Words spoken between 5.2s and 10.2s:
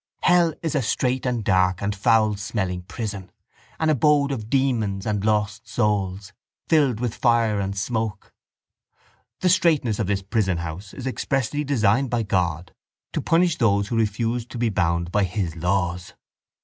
lost souls, filled with fire and smoke. The straitness of